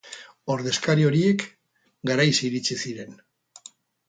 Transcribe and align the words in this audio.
Ordezkari 0.53 1.05
horiek 1.09 1.45
garaiz 2.11 2.33
iritsi 2.49 2.79
ziren. 2.87 3.15